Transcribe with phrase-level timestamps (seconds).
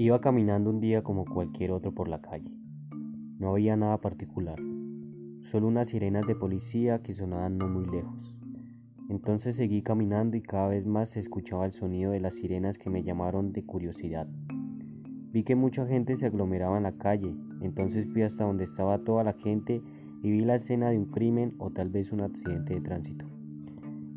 [0.00, 2.56] Iba caminando un día como cualquier otro por la calle.
[3.40, 4.56] No había nada particular,
[5.50, 8.36] solo unas sirenas de policía que sonaban no muy lejos.
[9.08, 12.90] Entonces seguí caminando y cada vez más se escuchaba el sonido de las sirenas que
[12.90, 14.28] me llamaron de curiosidad.
[15.32, 19.24] Vi que mucha gente se aglomeraba en la calle, entonces fui hasta donde estaba toda
[19.24, 19.82] la gente
[20.22, 23.26] y vi la escena de un crimen o tal vez un accidente de tránsito.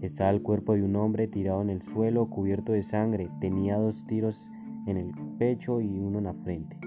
[0.01, 4.05] Estaba el cuerpo de un hombre tirado en el suelo cubierto de sangre, tenía dos
[4.07, 4.49] tiros
[4.87, 6.77] en el pecho y uno en la frente.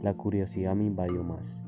[0.00, 1.60] La curiosidad me invadió más.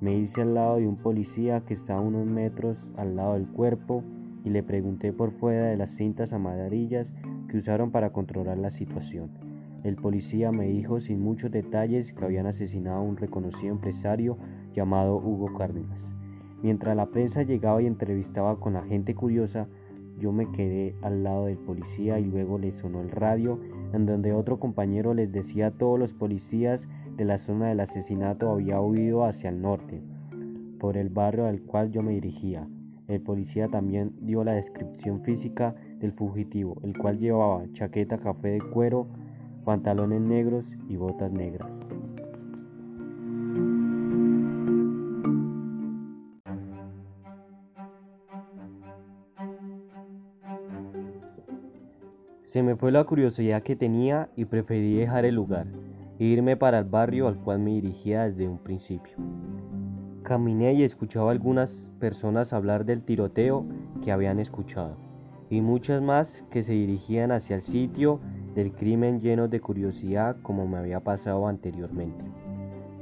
[0.00, 4.02] Me hice al lado de un policía que estaba unos metros al lado del cuerpo
[4.44, 7.12] y le pregunté por fuera de las cintas amarillas
[7.48, 9.30] que usaron para controlar la situación.
[9.84, 14.36] El policía me dijo sin muchos detalles que habían asesinado a un reconocido empresario
[14.74, 16.19] llamado Hugo Cárdenas.
[16.62, 19.66] Mientras la prensa llegaba y entrevistaba con la gente curiosa,
[20.18, 23.58] yo me quedé al lado del policía y luego le sonó el radio
[23.94, 26.86] en donde otro compañero les decía a todos los policías
[27.16, 30.02] de la zona del asesinato había huido hacia el norte,
[30.78, 32.68] por el barrio al cual yo me dirigía.
[33.08, 38.60] El policía también dio la descripción física del fugitivo, el cual llevaba chaqueta café de
[38.60, 39.08] cuero,
[39.64, 41.70] pantalones negros y botas negras.
[52.50, 55.68] Se me fue la curiosidad que tenía y preferí dejar el lugar
[56.18, 59.14] e irme para el barrio al cual me dirigía desde un principio.
[60.24, 61.70] Caminé y escuchaba algunas
[62.00, 63.66] personas hablar del tiroteo
[64.02, 64.96] que habían escuchado
[65.48, 68.18] y muchas más que se dirigían hacia el sitio
[68.56, 72.24] del crimen llenos de curiosidad como me había pasado anteriormente.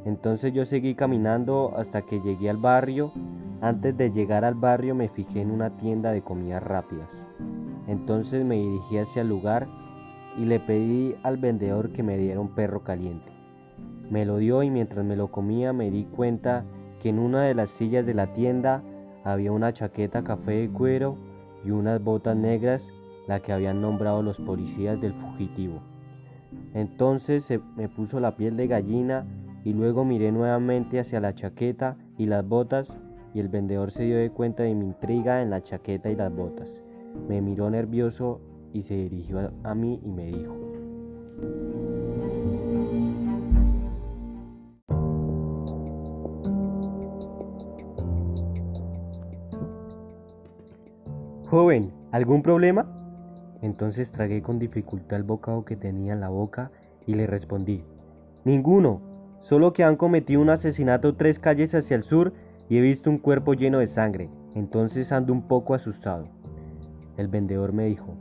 [0.04, 3.12] Entonces yo seguí caminando hasta que llegué al barrio.
[3.62, 7.27] Antes de llegar al barrio me fijé en una tienda de comidas rápidas.
[7.88, 9.66] Entonces me dirigí hacia el lugar
[10.36, 13.32] y le pedí al vendedor que me diera un perro caliente.
[14.10, 16.64] Me lo dio y mientras me lo comía me di cuenta
[17.00, 18.82] que en una de las sillas de la tienda
[19.24, 21.16] había una chaqueta café de cuero
[21.64, 22.82] y unas botas negras,
[23.26, 25.80] la que habían nombrado los policías del fugitivo.
[26.74, 29.26] Entonces se me puso la piel de gallina
[29.64, 32.96] y luego miré nuevamente hacia la chaqueta y las botas
[33.34, 36.34] y el vendedor se dio de cuenta de mi intriga en la chaqueta y las
[36.34, 36.87] botas.
[37.28, 38.40] Me miró nervioso
[38.72, 40.56] y se dirigió a mí y me dijo,
[51.48, 52.86] Joven, ¿algún problema?
[53.62, 56.70] Entonces tragué con dificultad el bocado que tenía en la boca
[57.06, 57.82] y le respondí,
[58.44, 59.00] Ninguno,
[59.40, 62.34] solo que han cometido un asesinato tres calles hacia el sur
[62.68, 66.37] y he visto un cuerpo lleno de sangre, entonces ando un poco asustado.
[67.18, 68.14] El vendedor me dijo,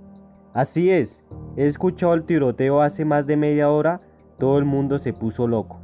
[0.54, 1.24] Así es,
[1.56, 4.02] he escuchado el tiroteo hace más de media hora,
[4.40, 5.80] todo el mundo se puso loco.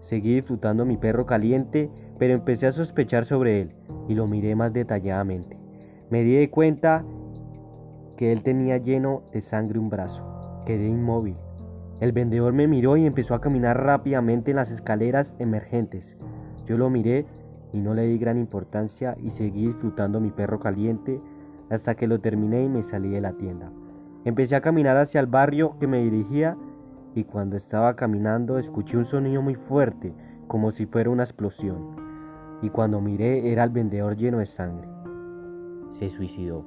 [0.00, 3.74] Seguí disfrutando mi perro caliente, pero empecé a sospechar sobre él
[4.08, 5.58] y lo miré más detalladamente.
[6.08, 7.04] Me di cuenta
[8.16, 10.22] que él tenía lleno de sangre un brazo.
[10.64, 11.36] Quedé inmóvil.
[12.00, 16.16] El vendedor me miró y empezó a caminar rápidamente en las escaleras emergentes.
[16.64, 17.26] Yo lo miré
[17.74, 21.20] y no le di gran importancia y seguí disfrutando mi perro caliente
[21.72, 23.70] hasta que lo terminé y me salí de la tienda.
[24.24, 26.56] Empecé a caminar hacia el barrio que me dirigía
[27.14, 30.12] y cuando estaba caminando escuché un sonido muy fuerte,
[30.48, 31.96] como si fuera una explosión.
[32.60, 34.86] Y cuando miré era el vendedor lleno de sangre.
[35.90, 36.64] Se suicidó.